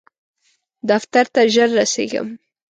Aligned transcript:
دفتر 0.89 1.25
ته 1.33 1.41
ژر 1.53 1.69
رسیږم 1.79 2.27